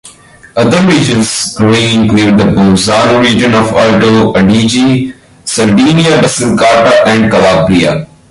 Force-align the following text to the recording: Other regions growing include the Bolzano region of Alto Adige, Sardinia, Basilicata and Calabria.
Other 0.55 0.81
regions 0.87 1.55
growing 1.55 2.01
include 2.05 2.35
the 2.39 2.45
Bolzano 2.45 3.21
region 3.23 3.53
of 3.53 3.67
Alto 3.71 4.33
Adige, 4.33 5.13
Sardinia, 5.45 6.19
Basilicata 6.19 7.03
and 7.05 7.29
Calabria. 7.29 8.07